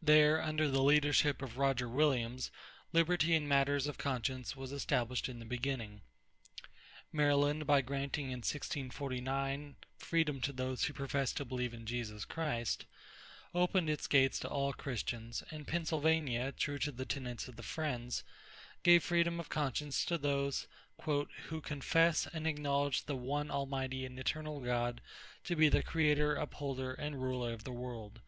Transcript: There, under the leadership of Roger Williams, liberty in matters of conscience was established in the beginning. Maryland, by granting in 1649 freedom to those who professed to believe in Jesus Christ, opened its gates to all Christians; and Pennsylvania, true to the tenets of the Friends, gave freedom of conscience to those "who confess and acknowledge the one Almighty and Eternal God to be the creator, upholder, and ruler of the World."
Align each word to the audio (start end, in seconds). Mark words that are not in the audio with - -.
There, 0.00 0.40
under 0.42 0.68
the 0.70 0.82
leadership 0.82 1.42
of 1.42 1.58
Roger 1.58 1.86
Williams, 1.86 2.50
liberty 2.94 3.34
in 3.34 3.46
matters 3.46 3.86
of 3.86 3.98
conscience 3.98 4.56
was 4.56 4.72
established 4.72 5.28
in 5.28 5.38
the 5.38 5.44
beginning. 5.44 6.00
Maryland, 7.12 7.66
by 7.66 7.82
granting 7.82 8.28
in 8.30 8.38
1649 8.38 9.76
freedom 9.98 10.40
to 10.40 10.52
those 10.54 10.84
who 10.84 10.94
professed 10.94 11.36
to 11.36 11.44
believe 11.44 11.74
in 11.74 11.84
Jesus 11.84 12.24
Christ, 12.24 12.86
opened 13.54 13.90
its 13.90 14.06
gates 14.06 14.38
to 14.38 14.48
all 14.48 14.72
Christians; 14.72 15.42
and 15.50 15.68
Pennsylvania, 15.68 16.52
true 16.52 16.78
to 16.78 16.90
the 16.90 17.04
tenets 17.04 17.46
of 17.46 17.56
the 17.56 17.62
Friends, 17.62 18.24
gave 18.82 19.04
freedom 19.04 19.38
of 19.38 19.50
conscience 19.50 20.06
to 20.06 20.16
those 20.16 20.66
"who 21.04 21.60
confess 21.60 22.26
and 22.28 22.46
acknowledge 22.46 23.04
the 23.04 23.14
one 23.14 23.50
Almighty 23.50 24.06
and 24.06 24.18
Eternal 24.18 24.60
God 24.60 25.02
to 25.44 25.54
be 25.54 25.68
the 25.68 25.82
creator, 25.82 26.34
upholder, 26.34 26.94
and 26.94 27.20
ruler 27.20 27.52
of 27.52 27.64
the 27.64 27.72
World." 27.72 28.20